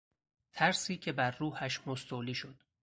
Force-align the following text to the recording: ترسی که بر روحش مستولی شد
ترسی 0.53 0.97
که 0.97 1.11
بر 1.11 1.31
روحش 1.31 1.87
مستولی 1.87 2.33
شد 2.33 2.63